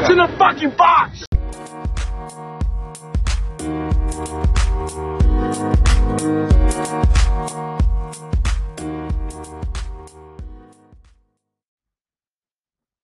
What's 0.00 0.16
in 0.16 0.16
the 0.16 0.32
fucking 0.40 0.72
box? 0.80 1.28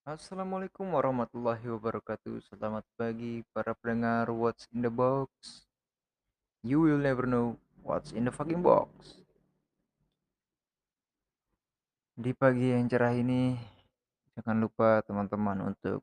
Assalamualaikum 0.08 0.88
warahmatullahi 0.88 1.68
wabarakatuh. 1.68 2.40
Selamat 2.48 2.88
pagi 2.96 3.44
para 3.52 3.76
pendengar 3.76 4.32
What's 4.32 4.64
in 4.72 4.80
the 4.80 4.88
Box. 4.88 5.28
You 6.64 6.80
will 6.80 6.96
never 6.96 7.28
know 7.28 7.60
what's 7.84 8.16
in 8.16 8.24
the 8.24 8.32
fucking 8.32 8.64
box. 8.64 9.20
Di 12.16 12.32
pagi 12.32 12.72
yang 12.72 12.88
cerah 12.88 13.12
ini, 13.12 13.52
jangan 14.40 14.64
lupa 14.64 15.04
teman-teman 15.04 15.76
untuk 15.76 16.00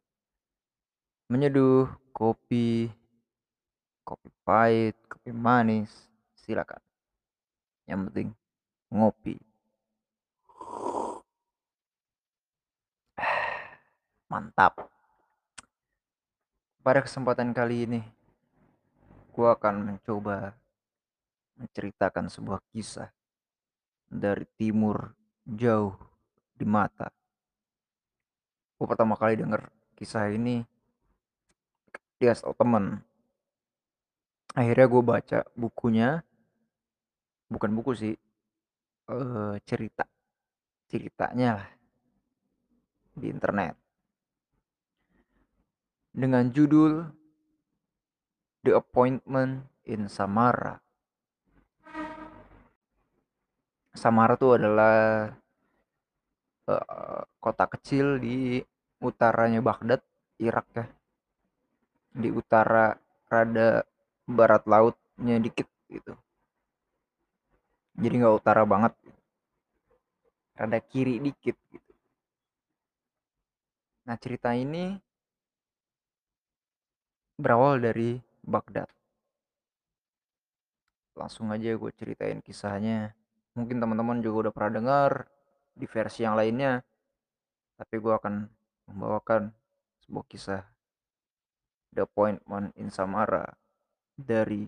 menyeduh 1.33 1.89
kopi, 2.13 2.93
kopi 4.05 4.29
pahit, 4.45 4.93
kopi 5.09 5.33
manis, 5.33 5.89
silakan. 6.37 6.77
Yang 7.89 7.99
penting 8.05 8.29
ngopi. 8.93 9.41
Mantap. 14.29 14.85
Pada 16.85 17.01
kesempatan 17.01 17.49
kali 17.49 17.89
ini, 17.89 18.05
gua 19.33 19.57
akan 19.57 19.89
mencoba 19.89 20.53
menceritakan 21.57 22.29
sebuah 22.29 22.61
kisah 22.69 23.09
dari 24.05 24.45
timur 24.53 25.17
jauh 25.41 25.97
di 26.53 26.65
mata. 26.69 27.09
Gue 28.77 28.85
pertama 28.85 29.17
kali 29.17 29.41
denger 29.41 29.73
kisah 29.97 30.29
ini 30.29 30.61
dia 32.23 32.31
tau 32.39 32.55
temen. 32.55 33.03
Akhirnya 34.55 34.87
gue 34.87 35.03
baca 35.03 35.39
bukunya, 35.59 36.23
bukan 37.51 37.75
buku 37.75 37.91
sih, 37.99 38.15
eh, 39.11 39.55
cerita, 39.67 40.07
ceritanya 40.87 41.59
lah 41.59 41.69
di 43.19 43.27
internet 43.27 43.75
dengan 46.15 46.47
judul 46.53 47.03
The 48.63 48.79
Appointment 48.79 49.67
in 49.83 50.07
Samara. 50.07 50.79
Samara 53.93 54.33
itu 54.33 54.49
adalah 54.55 55.29
uh, 56.71 57.21
kota 57.37 57.65
kecil 57.69 58.17
di 58.17 58.57
utaranya 59.03 59.59
Baghdad, 59.59 60.01
Irak 60.39 60.65
ya. 60.73 60.85
Di 62.13 62.29
utara 62.29 62.93
rada 63.27 63.81
barat 64.29 64.63
lautnya 64.69 65.41
dikit 65.41 65.67
gitu. 65.89 66.13
Jadi 67.97 68.13
nggak 68.21 68.37
utara 68.37 68.63
banget. 68.63 68.93
Rada 70.53 70.79
kiri 70.79 71.17
dikit 71.17 71.57
gitu. 71.73 71.91
Nah 74.05 74.15
cerita 74.21 74.53
ini 74.53 74.93
berawal 77.37 77.81
dari 77.81 78.21
Baghdad. 78.45 78.89
Langsung 81.17 81.49
aja 81.53 81.73
gue 81.73 81.91
ceritain 81.93 82.41
kisahnya 82.41 83.13
mungkin 83.53 83.77
teman-teman 83.77 84.17
juga 84.21 84.49
udah 84.49 84.53
pernah 84.53 84.71
dengar 84.81 85.11
di 85.77 85.85
versi 85.85 86.25
yang 86.25 86.33
lainnya 86.33 86.81
tapi 87.77 88.01
gue 88.01 88.13
akan 88.13 88.49
membawakan 88.89 89.53
sebuah 90.05 90.25
kisah 90.25 90.61
The 91.93 92.09
Appointment 92.09 92.73
in 92.75 92.89
Samara 92.89 93.45
dari 94.17 94.65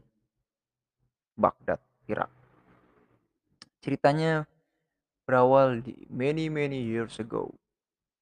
Baghdad, 1.36 1.82
Irak. 2.08 2.32
Ceritanya 3.82 4.46
berawal 5.26 5.82
di 5.82 6.06
many 6.08 6.48
many 6.48 6.86
years 6.86 7.18
ago. 7.18 7.52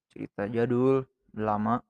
Cerita 0.09 0.47
jadul, 0.47 1.03
lama. 1.35 1.83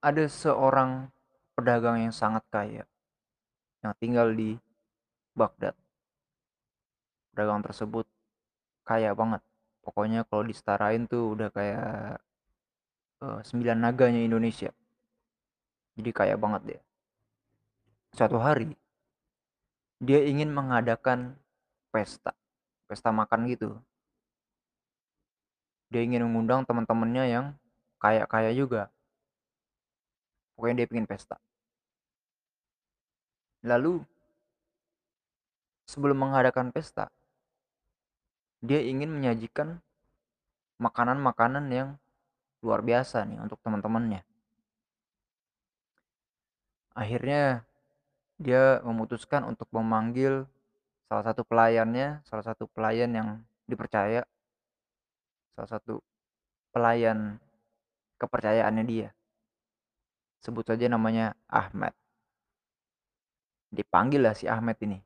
Ada 0.00 0.24
seorang 0.32 1.12
pedagang 1.60 2.00
yang 2.00 2.14
sangat 2.16 2.40
kaya 2.48 2.88
yang 3.84 3.92
tinggal 4.00 4.32
di 4.32 4.56
Baghdad 5.36 5.76
pedagang 7.32 7.60
tersebut 7.60 8.08
kaya 8.84 9.12
banget 9.12 9.44
pokoknya 9.84 10.24
kalau 10.24 10.44
disetarain 10.48 11.04
tuh 11.04 11.36
udah 11.36 11.48
kayak 11.52 12.16
uh, 13.20 13.40
sembilan 13.44 13.76
naganya 13.78 14.20
Indonesia. 14.20 14.72
Jadi 15.96 16.10
kaya 16.10 16.34
banget 16.40 16.62
dia. 16.66 16.80
Suatu 18.16 18.40
hari 18.40 18.74
dia 20.00 20.24
ingin 20.24 20.48
mengadakan 20.48 21.36
pesta 21.92 22.32
pesta 22.88 23.12
makan 23.14 23.46
gitu. 23.46 23.78
Dia 25.92 26.02
ingin 26.02 26.26
mengundang 26.26 26.66
teman-temannya 26.66 27.24
yang 27.30 27.46
kaya-kaya 28.02 28.50
juga. 28.56 28.90
Pokoknya 30.54 30.82
dia 30.82 30.86
ingin 30.90 31.06
pesta. 31.06 31.38
Lalu 33.60 34.00
sebelum 35.86 36.16
mengadakan 36.16 36.72
pesta 36.72 37.12
dia 38.60 38.80
ingin 38.84 39.08
menyajikan 39.08 39.80
makanan-makanan 40.80 41.64
yang 41.72 41.88
luar 42.60 42.84
biasa 42.84 43.24
nih 43.24 43.40
untuk 43.40 43.60
teman-temannya. 43.64 44.20
Akhirnya 46.92 47.64
dia 48.40 48.80
memutuskan 48.84 49.44
untuk 49.44 49.68
memanggil 49.72 50.44
salah 51.08 51.24
satu 51.24 51.42
pelayannya, 51.44 52.20
salah 52.28 52.44
satu 52.44 52.68
pelayan 52.70 53.10
yang 53.12 53.28
dipercaya, 53.64 54.24
salah 55.56 55.70
satu 55.76 56.04
pelayan 56.72 57.40
kepercayaannya 58.20 58.84
dia. 58.84 59.08
Sebut 60.40 60.64
saja 60.64 60.88
namanya 60.88 61.36
Ahmed. 61.48 61.92
Dipanggil 63.70 64.24
lah 64.24 64.34
si 64.34 64.48
Ahmed 64.48 64.76
ini. 64.82 64.98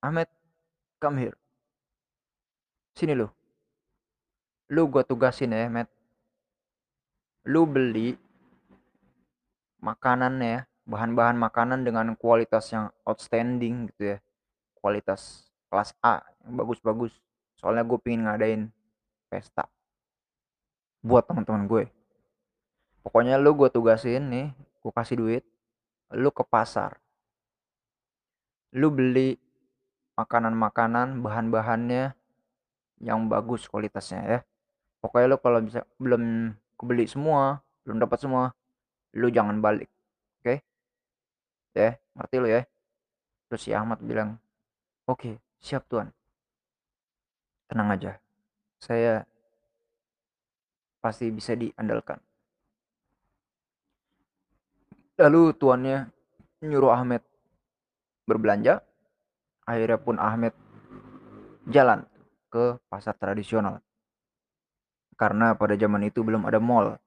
Ahmed, 0.00 0.28
come 1.00 1.16
here. 1.20 1.36
Sini 2.96 3.12
lu. 3.16 3.28
Lu 4.72 4.88
gua 4.88 5.04
tugasin 5.04 5.52
ya, 5.52 5.68
Matt. 5.68 5.88
Lu 7.44 7.68
beli 7.68 8.16
makanan 9.84 10.40
ya, 10.40 10.58
bahan-bahan 10.88 11.36
makanan 11.36 11.84
dengan 11.84 12.16
kualitas 12.16 12.72
yang 12.72 12.88
outstanding 13.04 13.92
gitu 13.92 14.16
ya. 14.16 14.18
Kualitas 14.80 15.48
kelas 15.68 15.92
A 16.00 16.24
yang 16.44 16.56
bagus-bagus. 16.60 17.12
Soalnya 17.60 17.84
gue 17.84 17.98
pingin 18.00 18.24
ngadain 18.24 18.62
pesta 19.28 19.68
buat 21.04 21.24
teman-teman 21.28 21.68
gue. 21.68 21.84
Pokoknya 23.04 23.36
lu 23.36 23.52
gue 23.52 23.68
tugasin 23.68 24.24
nih, 24.32 24.46
gue 24.56 24.92
kasih 24.92 25.20
duit, 25.20 25.44
lu 26.16 26.32
ke 26.32 26.40
pasar. 26.48 26.96
Lu 28.72 28.88
beli 28.88 29.36
makanan-makanan, 30.16 31.20
bahan-bahannya 31.20 32.16
yang 33.02 33.26
bagus 33.28 33.66
kualitasnya 33.68 34.20
ya 34.24 34.38
pokoknya 35.04 35.36
lo 35.36 35.38
kalau 35.42 35.60
bisa 35.60 35.84
belum 36.00 36.54
kebeli 36.78 37.06
semua 37.08 37.62
belum 37.84 38.00
dapat 38.00 38.18
semua. 38.20 38.52
Lu 39.14 39.30
jangan 39.30 39.62
balik 39.62 39.88
oke? 40.42 40.42
Okay? 40.42 40.58
ya 41.74 41.94
ngerti 42.18 42.36
lo 42.42 42.48
ya? 42.50 42.62
Terus 43.50 43.62
si 43.62 43.70
Ahmad 43.70 44.02
bilang 44.02 44.38
oke 45.06 45.18
okay, 45.18 45.34
siap 45.62 45.86
tuan. 45.86 46.10
Tenang 47.70 47.94
aja 47.94 48.24
saya 48.84 49.24
pasti 51.00 51.32
bisa 51.32 51.56
diandalkan. 51.56 52.20
Lalu 55.16 55.56
tuannya 55.56 56.12
nyuruh 56.60 56.92
Ahmed 56.92 57.24
berbelanja. 58.28 58.84
Akhirnya 59.64 59.96
pun 59.96 60.20
Ahmed 60.20 60.52
jalan 61.72 62.04
ke 62.52 62.76
pasar 62.92 63.16
tradisional. 63.16 63.80
Karena 65.14 65.54
pada 65.54 65.78
zaman 65.78 66.06
itu 66.06 66.20
belum 66.20 66.46
ada 66.46 66.58
mall. 66.58 66.98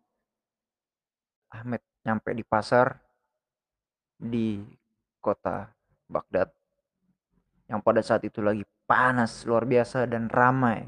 Ahmed 1.51 1.79
nyampe 2.03 2.31
di 2.35 2.43
pasar 2.43 2.99
di 4.17 4.63
kota 5.19 5.69
Baghdad 6.07 6.51
yang 7.67 7.83
pada 7.83 7.99
saat 7.99 8.23
itu 8.23 8.39
lagi 8.39 8.63
panas 8.87 9.43
luar 9.43 9.67
biasa 9.67 10.07
dan 10.07 10.31
ramai. 10.31 10.87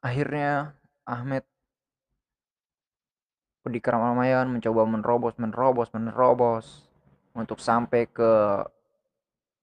Akhirnya 0.00 0.72
Ahmed 1.04 1.44
di 3.68 3.84
keramaian 3.84 4.48
mencoba 4.48 4.88
menerobos, 4.88 5.36
menerobos, 5.36 5.92
menerobos 5.92 6.88
untuk 7.36 7.60
sampai 7.60 8.08
ke 8.08 8.64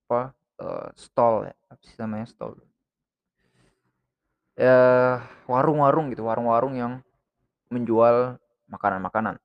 apa 0.05 0.37
uh, 0.61 0.87
stall 0.93 1.49
ya 1.49 1.55
apa 1.73 1.81
sih 1.81 1.97
namanya 1.97 2.29
stall 2.29 2.53
ya 4.55 5.19
warung-warung 5.51 6.09
gitu 6.15 6.23
warung-warung 6.23 6.75
yang 6.79 6.93
menjual 7.67 8.39
makanan-makanan. 8.71 9.35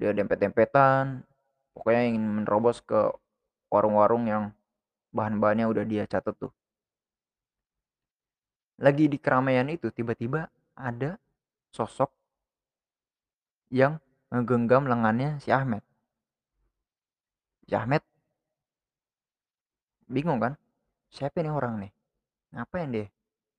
Dia 0.00 0.16
dempet-dempetan 0.16 1.20
pokoknya 1.76 2.02
ingin 2.08 2.24
menerobos 2.24 2.80
ke 2.80 3.12
warung-warung 3.68 4.24
yang 4.26 4.44
bahan-bahannya 5.12 5.68
udah 5.68 5.84
dia 5.84 6.04
catat 6.08 6.32
tuh. 6.40 6.52
Lagi 8.80 9.12
di 9.12 9.20
keramaian 9.20 9.68
itu 9.68 9.92
tiba-tiba 9.92 10.48
ada 10.72 11.20
sosok 11.68 12.08
yang 13.68 14.00
ngegenggam 14.32 14.88
lengannya 14.88 15.36
si 15.44 15.52
Ahmed. 15.52 15.84
Si 17.68 17.76
Ahmed 17.76 18.00
bingung 20.10 20.40
kan 20.42 20.56
siapa 21.12 21.44
ini 21.44 21.52
orang 21.52 21.86
nih? 21.86 21.92
Ngapain 22.56 22.90
dia 22.90 23.06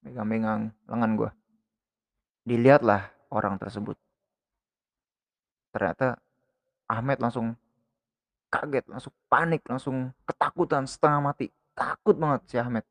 megang-megang 0.01 0.74
lengan 0.89 1.12
gue 1.18 1.31
dilihatlah 2.45 3.09
orang 3.30 3.57
tersebut. 3.62 3.98
Ternyata 5.71 6.19
Ahmed 6.89 7.21
langsung 7.21 7.56
kaget 8.51 8.83
langsung 8.92 9.15
panik 9.31 9.63
langsung 9.69 10.12
ketakutan 10.27 10.83
setengah 10.83 11.31
mati. 11.31 11.48
Takut 11.71 12.18
banget 12.19 12.42
si 12.51 12.56
Ahmed. 12.59 12.83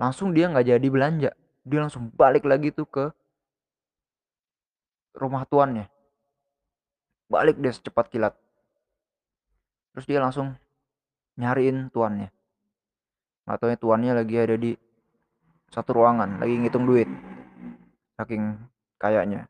Langsung 0.00 0.32
dia 0.32 0.48
nggak 0.48 0.66
jadi 0.72 0.88
belanja. 0.88 1.30
Dia 1.60 1.78
langsung 1.84 2.08
balik 2.16 2.48
lagi 2.48 2.72
tuh 2.72 2.88
ke 2.88 3.04
rumah 5.12 5.44
tuannya. 5.44 5.90
Balik 7.28 7.60
dia 7.60 7.76
secepat 7.76 8.08
kilat. 8.08 8.34
Terus 9.92 10.06
dia 10.08 10.24
langsung 10.24 10.56
nyariin 11.36 11.92
tuannya. 11.92 12.32
Atau 13.44 13.68
tuannya 13.76 14.16
lagi 14.16 14.34
ada 14.40 14.56
di 14.56 14.72
satu 15.70 15.90
ruangan 15.96 16.42
lagi 16.42 16.54
ngitung 16.58 16.84
duit. 16.84 17.08
Saking 18.18 18.58
kayaknya. 19.00 19.48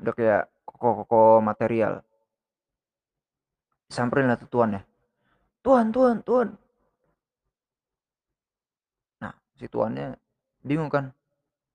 Udah 0.00 0.14
kayak 0.16 0.42
koko-koko 0.64 1.44
material. 1.44 2.00
Samperin 3.90 4.30
lah 4.30 4.38
tuh 4.38 4.48
tuannya 4.48 4.90
tuan 5.60 5.92
tuan 5.92 6.24
tuan 6.24 6.48
nah 9.20 9.32
si 9.56 9.68
tuannya 9.68 10.16
bingung 10.64 10.88
kan. 10.88 11.12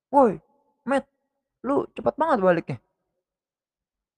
Woi 0.09 0.41
Matt 0.85 1.05
lu 1.65 1.89
cepat 1.93 2.13
banget 2.17 2.39
baliknya. 2.41 2.77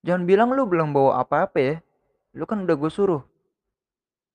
Jangan 0.04 0.24
bilang 0.28 0.52
lu 0.56 0.68
belum 0.68 0.92
bawa 0.92 1.24
apa-apa 1.24 1.60
ya. 1.60 1.76
Lu 2.36 2.44
kan 2.44 2.64
udah 2.64 2.76
gue 2.76 2.92
suruh. 2.92 3.24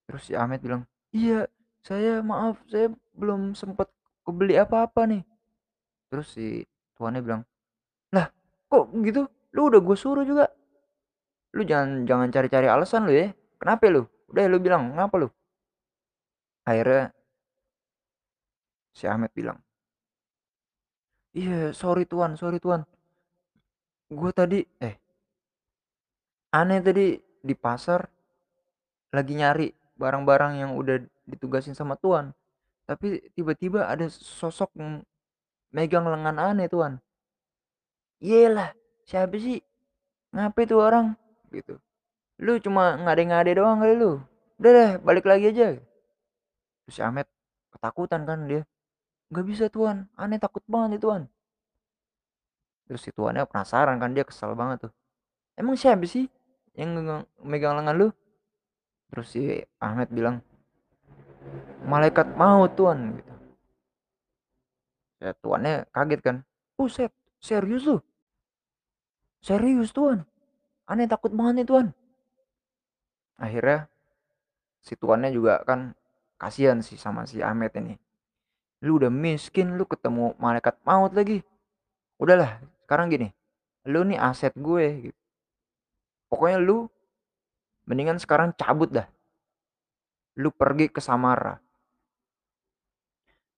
Terus 0.08 0.22
si 0.28 0.32
Ahmed 0.36 0.60
bilang 0.60 0.84
iya 1.12 1.48
saya 1.84 2.20
maaf 2.20 2.60
saya 2.68 2.92
belum 3.16 3.56
sempat 4.22 4.38
kebeli 4.38 4.54
apa-apa 4.54 5.02
nih. 5.10 5.22
Terus 6.10 6.26
si 6.30 6.62
tuannya 6.94 7.20
bilang 7.22 7.42
lah 8.14 8.30
kok 8.70 8.86
gitu? 9.02 9.26
Lu 9.52 9.68
udah 9.68 9.80
gue 9.82 9.96
suruh 9.98 10.24
juga. 10.24 10.46
Lu 11.52 11.66
jangan 11.66 12.06
jangan 12.06 12.28
cari-cari 12.30 12.66
alasan 12.70 13.04
lu 13.10 13.12
ya. 13.12 13.34
Kenapa 13.58 13.90
lu? 13.90 14.06
Udah 14.30 14.46
lu 14.48 14.58
bilang 14.62 14.94
ngapa 14.96 15.26
lu? 15.26 15.28
Akhirnya 16.62 17.10
si 18.92 19.08
Ahmed 19.08 19.32
bilang 19.32 19.56
iya 21.32 21.72
sorry 21.72 22.04
tuan 22.06 22.38
sorry 22.38 22.62
tuan. 22.62 22.86
Gue 24.12 24.30
tadi 24.36 24.60
eh 24.78 24.94
aneh 26.52 26.80
tadi 26.84 27.16
di 27.42 27.54
pasar 27.56 28.04
lagi 29.10 29.32
nyari 29.34 29.72
barang-barang 29.96 30.52
yang 30.60 30.70
udah 30.76 31.00
ditugasin 31.24 31.72
sama 31.72 31.96
tuan 31.96 32.36
tapi 32.92 33.24
tiba-tiba 33.32 33.88
ada 33.88 34.04
sosok 34.12 34.76
megang 35.72 36.04
lengan 36.04 36.36
aneh 36.36 36.68
tuan 36.68 37.00
iyalah 38.20 38.76
siapa 39.08 39.34
sih? 39.40 39.64
Ngapain 40.32 40.68
tuh 40.68 40.80
orang? 40.80 41.16
Gitu. 41.48 41.80
Lu 42.40 42.56
cuma 42.60 42.96
ngade-ngade 43.00 43.56
doang 43.56 43.80
kali 43.80 43.96
lu. 43.96 44.20
Udah 44.60 44.70
deh 44.72 44.90
balik 45.00 45.24
lagi 45.24 45.52
aja. 45.52 45.76
Terus 46.84 46.94
si 46.94 47.00
Ahmed 47.00 47.28
ketakutan 47.72 48.28
kan 48.28 48.44
dia. 48.48 48.62
Nggak 49.32 49.46
bisa 49.48 49.64
tuan 49.72 50.08
aneh 50.16 50.36
takut 50.36 50.60
banget 50.68 50.96
nih 50.96 51.02
tuan 51.02 51.22
terus 52.92 53.08
si 53.08 53.10
tuannya 53.14 53.48
penasaran 53.48 53.96
kan 53.96 54.12
dia 54.12 54.20
kesal 54.20 54.52
banget 54.52 54.84
tuh. 54.84 54.92
Emang 55.56 55.80
siapa 55.80 56.04
sih 56.04 56.28
yang 56.76 56.92
megang 57.40 57.72
lengan 57.80 57.96
lu? 57.96 58.08
Terus 59.08 59.32
si 59.32 59.64
Ahmed 59.80 60.12
bilang 60.12 60.44
malaikat 61.86 62.34
maut 62.38 62.72
tuan 62.78 63.18
gitu. 63.18 63.32
Ya 65.22 65.30
tuannya 65.38 65.86
kaget 65.94 66.20
kan. 66.22 66.36
Set 66.90 67.14
serius 67.38 67.86
lu? 67.86 68.02
Serius 69.38 69.94
tuan. 69.94 70.26
Aneh 70.90 71.06
takut 71.06 71.30
banget 71.30 71.62
nih 71.62 71.66
tuan. 71.66 71.86
Akhirnya 73.38 73.86
si 74.82 74.98
tuannya 74.98 75.30
juga 75.30 75.62
kan 75.62 75.94
kasihan 76.42 76.82
sih 76.82 76.98
sama 76.98 77.22
si 77.22 77.38
Ahmed 77.38 77.70
ini. 77.78 77.94
Lu 78.82 78.98
udah 78.98 79.14
miskin 79.14 79.78
lu 79.78 79.86
ketemu 79.86 80.34
malaikat 80.42 80.74
maut 80.82 81.14
lagi. 81.14 81.46
Udahlah 82.18 82.58
sekarang 82.82 83.14
gini. 83.14 83.30
Lu 83.86 84.02
nih 84.02 84.18
aset 84.18 84.54
gue 84.58 85.10
gitu. 85.10 85.20
Pokoknya 86.26 86.58
lu 86.58 86.90
mendingan 87.86 88.18
sekarang 88.18 88.50
cabut 88.58 88.90
dah 88.90 89.06
lu 90.40 90.48
pergi 90.48 90.88
ke 90.88 91.00
Samara. 91.00 91.60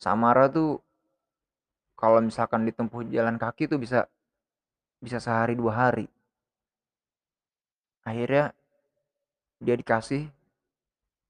Samara 0.03 0.51
tuh 0.51 0.83
kalau 1.95 2.19
misalkan 2.19 2.67
ditempuh 2.67 3.07
jalan 3.15 3.39
kaki 3.39 3.71
tuh 3.71 3.79
bisa 3.79 4.11
bisa 4.99 5.23
sehari 5.23 5.55
dua 5.55 5.73
hari. 5.87 6.07
Akhirnya 8.03 8.53
dia 9.63 9.79
dikasih 9.79 10.29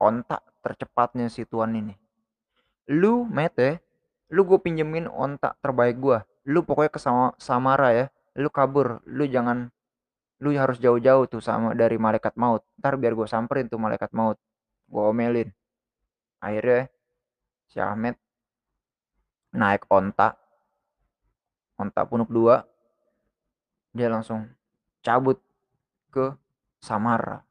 ontak 0.01 0.41
tercepatnya 0.65 1.29
si 1.29 1.45
tuan 1.45 1.77
ini. 1.77 1.95
Lu 2.89 3.29
mete 3.29 3.85
lu 4.33 4.49
gue 4.49 4.59
pinjemin 4.59 5.07
ontak 5.07 5.61
terbaik 5.61 6.01
gue 6.01 6.19
lu 6.49 6.65
pokoknya 6.65 6.91
ke 6.93 7.01
Samara 7.37 7.91
ya. 7.93 8.07
Lu 8.35 8.49
kabur. 8.49 9.05
Lu 9.07 9.29
jangan 9.29 9.69
lu 10.43 10.51
harus 10.57 10.81
jauh-jauh 10.83 11.31
tuh 11.31 11.39
sama 11.45 11.77
dari 11.77 12.01
malaikat 12.01 12.35
maut. 12.35 12.65
Ntar 12.81 12.97
biar 12.97 13.13
gue 13.13 13.29
samperin 13.29 13.69
tuh 13.69 13.79
malaikat 13.79 14.11
maut 14.17 14.41
gue 14.95 15.03
omelin. 15.03 15.51
Akhirnya 16.39 16.87
si 17.67 17.83
Ahmed 17.83 18.15
naik 19.51 19.91
ontak 19.91 20.39
ontak 21.75 22.07
punuk 22.07 22.31
dua. 22.31 22.63
Dia 23.91 24.07
langsung 24.07 24.47
cabut 25.03 25.43
ke 26.15 26.31
Samara. 26.79 27.43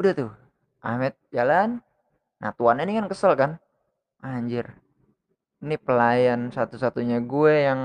Udah 0.00 0.12
tuh 0.16 0.32
Ahmed 0.80 1.12
jalan. 1.28 1.84
Nah 2.40 2.50
tuannya 2.56 2.88
ini 2.88 2.96
kan 2.96 3.08
kesel 3.12 3.36
kan? 3.36 3.60
Anjir 4.24 4.72
ini 5.64 5.80
pelayan 5.80 6.52
satu-satunya 6.52 7.24
gue 7.24 7.54
yang 7.64 7.80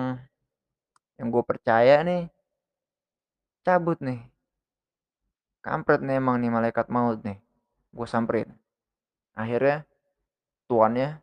yang 1.15 1.27
gue 1.31 1.43
percaya 1.47 2.03
nih. 2.03 2.27
Cabut 3.63 3.99
nih 4.03 4.19
kampret 5.59 5.99
nih 6.03 6.19
emang 6.19 6.39
nih 6.39 6.51
malaikat 6.51 6.87
maut 6.87 7.19
nih 7.23 7.39
gue 7.91 8.07
samperin 8.07 8.49
akhirnya 9.33 9.83
tuannya 10.69 11.19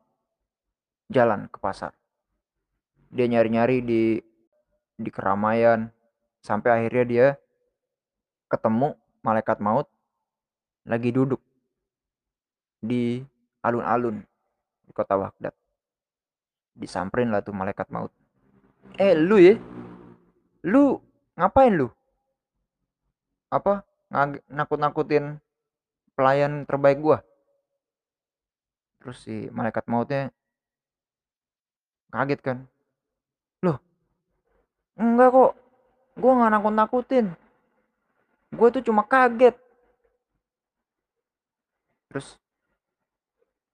jalan 1.13 1.47
ke 1.49 1.59
pasar 1.63 1.95
dia 3.13 3.27
nyari-nyari 3.31 3.81
di 3.81 4.03
di 4.97 5.11
keramaian 5.13 5.89
sampai 6.43 6.71
akhirnya 6.83 7.05
dia 7.05 7.27
ketemu 8.51 8.95
malaikat 9.23 9.59
maut 9.63 9.87
lagi 10.87 11.11
duduk 11.11 11.43
di 12.79 13.19
alun-alun 13.67 14.23
di 14.87 14.93
kota 14.95 15.19
Baghdad. 15.19 15.55
Disamperin 16.77 17.35
lah 17.35 17.43
tuh 17.43 17.57
malaikat 17.57 17.91
maut. 17.91 18.13
Eh 19.01 19.17
lu 19.19 19.43
ya, 19.43 19.59
lu 20.63 21.01
ngapain 21.35 21.75
lu? 21.75 21.91
Apa 23.51 23.83
nakut-nakutin 24.51 25.43
pelayan 26.15 26.65
terbaik 26.65 26.99
gua? 27.03 27.19
Terus 29.03 29.19
si 29.23 29.47
malaikat 29.55 29.87
mautnya 29.87 30.35
kaget 32.11 32.41
kan. 32.43 32.59
Loh, 33.63 33.79
enggak 34.97 35.31
kok, 35.31 35.53
gua 36.19 36.33
nggak 36.39 36.53
nakut-nakutin. 36.55 37.27
Gue 38.55 38.69
tuh 38.71 38.81
cuma 38.81 39.03
kaget 39.05 39.59
terus 42.17 42.41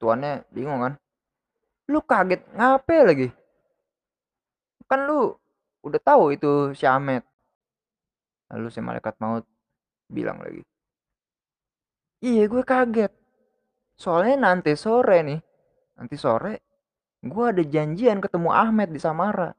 tuannya 0.02 0.42
bingung 0.50 0.82
kan 0.82 0.94
lu 1.86 2.02
kaget 2.02 2.42
ngape 2.58 2.96
lagi 3.06 3.28
kan 4.90 5.06
lu 5.06 5.38
udah 5.86 6.00
tahu 6.02 6.34
itu 6.34 6.74
si 6.74 6.82
Ahmed 6.82 7.22
lalu 8.50 8.66
si 8.66 8.82
malaikat 8.82 9.14
maut 9.22 9.46
bilang 10.12 10.38
lagi. 10.44 10.60
Iya 12.22 12.46
gue 12.46 12.62
kaget. 12.62 13.12
Soalnya 13.96 14.36
nanti 14.52 14.76
sore 14.76 15.24
nih 15.24 15.40
nanti 15.98 16.16
sore 16.16 16.54
gue 17.22 17.44
ada 17.46 17.62
janjian 17.62 18.18
ketemu 18.18 18.50
Ahmed 18.52 18.92
di 18.92 19.00
Samara. 19.00 19.54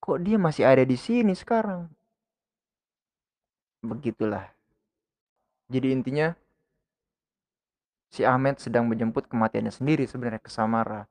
Kok 0.00 0.18
dia 0.22 0.36
masih 0.38 0.64
ada 0.64 0.84
di 0.86 0.94
sini 0.94 1.34
sekarang? 1.34 1.90
Begitulah. 3.84 4.48
Jadi 5.68 5.90
intinya 5.90 6.30
si 8.12 8.22
Ahmed 8.22 8.62
sedang 8.62 8.86
menjemput 8.86 9.26
kematiannya 9.26 9.74
sendiri 9.74 10.06
sebenarnya 10.06 10.38
ke 10.38 10.52
Samara 10.52 11.08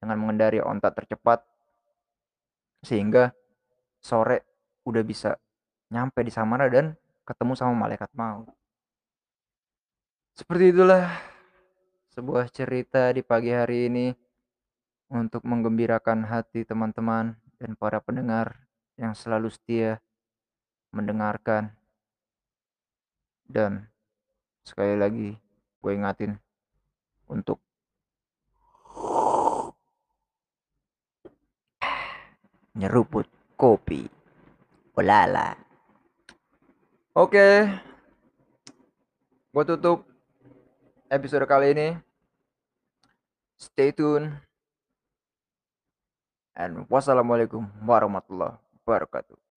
dengan 0.00 0.16
mengendari 0.16 0.62
onta 0.62 0.88
tercepat 0.88 1.44
sehingga 2.80 3.34
sore 3.98 4.46
udah 4.86 5.02
bisa 5.02 5.36
nyampe 5.92 6.24
di 6.24 6.32
Samara 6.32 6.70
dan 6.70 6.94
ketemu 7.28 7.52
sama 7.52 7.76
malaikat 7.76 8.08
maut. 8.16 8.48
Seperti 10.32 10.72
itulah 10.72 11.12
sebuah 12.16 12.48
cerita 12.48 13.12
di 13.12 13.20
pagi 13.20 13.52
hari 13.52 13.92
ini 13.92 14.06
untuk 15.12 15.44
menggembirakan 15.44 16.24
hati 16.24 16.64
teman-teman 16.64 17.36
dan 17.60 17.76
para 17.76 18.00
pendengar 18.00 18.64
yang 18.96 19.12
selalu 19.12 19.52
setia 19.52 20.00
mendengarkan. 20.88 21.76
Dan 23.44 23.92
sekali 24.64 24.96
lagi 24.96 25.36
gue 25.84 25.92
ingatin 25.92 26.32
untuk 27.28 27.60
nyeruput 32.72 33.28
kopi. 33.52 34.08
Olala. 34.96 35.67
Oke. 37.18 37.66
Gue 39.50 39.64
tutup 39.66 40.06
episode 41.10 41.50
kali 41.50 41.74
ini. 41.74 41.88
Stay 43.58 43.90
tune. 43.90 44.38
And 46.54 46.86
wassalamualaikum 46.86 47.66
warahmatullahi 47.82 48.54
wabarakatuh. 48.86 49.47